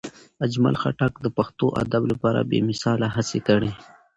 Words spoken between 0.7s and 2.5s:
خټک د پښتو ادب لپاره